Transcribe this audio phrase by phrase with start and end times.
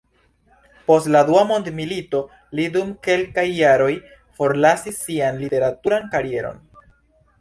[0.85, 2.21] Post la Dua mondmilito
[2.59, 3.93] li dum kelkaj jaroj
[4.41, 6.59] forlasis sian literaturan karieron.